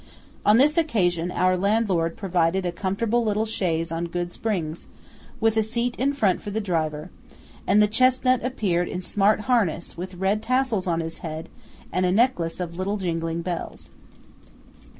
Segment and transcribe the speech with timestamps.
[0.47, 4.87] On this occasion, our landlord provided a comfortable little chaise on good springs,
[5.39, 7.11] with a seat in front for the driver;
[7.67, 11.49] and the chesnut appeared in smart harness, with red tassels on his bead,
[11.93, 13.91] and a necklace of little jingling bells.